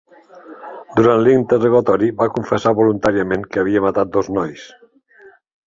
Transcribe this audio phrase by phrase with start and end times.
[0.99, 4.69] Durant l'interrogatori va confessar voluntàriament que havia matat dos nois.